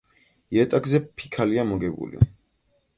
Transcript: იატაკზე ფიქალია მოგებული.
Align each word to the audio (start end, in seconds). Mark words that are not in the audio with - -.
იატაკზე 0.55 1.03
ფიქალია 1.21 1.69
მოგებული. 1.75 2.29